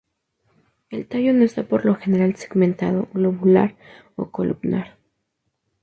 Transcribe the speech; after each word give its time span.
El 0.89 1.05
tallo 1.07 1.31
no 1.31 1.43
está 1.43 1.61
por 1.67 1.85
lo 1.85 1.93
general 1.93 2.35
segmentado, 2.35 3.07
globular 3.13 3.75
o 4.15 4.31
columnar. 4.31 4.97